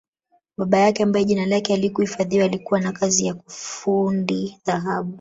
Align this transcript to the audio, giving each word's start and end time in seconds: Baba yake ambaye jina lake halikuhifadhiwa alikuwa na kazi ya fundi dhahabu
Baba 0.57 0.77
yake 0.77 1.03
ambaye 1.03 1.25
jina 1.25 1.45
lake 1.45 1.73
halikuhifadhiwa 1.73 2.45
alikuwa 2.45 2.79
na 2.81 2.91
kazi 2.91 3.25
ya 3.25 3.35
fundi 3.47 4.57
dhahabu 4.65 5.09